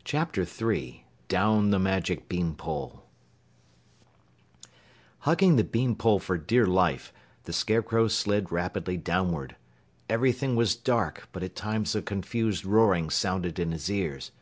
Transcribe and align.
"_CHAPTER 0.04 0.44
3 0.44 1.06
DOWN 1.28 1.70
THE 1.70 1.78
MAGIC 1.78 2.28
BEAN 2.28 2.54
POLE 2.54 3.02
Hugging 5.20 5.56
the 5.56 5.64
bean 5.64 5.96
pole 5.96 6.18
for 6.18 6.36
dear 6.36 6.66
life, 6.66 7.14
the 7.44 7.54
Scarecrow 7.54 8.06
slid 8.08 8.52
rapidly 8.52 8.98
downward, 8.98 9.56
Everything 10.10 10.54
was 10.54 10.76
dark, 10.76 11.30
but 11.32 11.42
at 11.42 11.56
times 11.56 11.94
a 11.94 12.02
confused 12.02 12.66
roaring 12.66 13.08
sounded 13.08 13.58
in 13.58 13.72
his 13.72 13.90
ears. 13.90 14.32